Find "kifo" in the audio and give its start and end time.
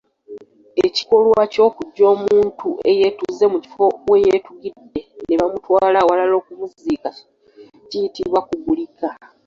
3.63-3.85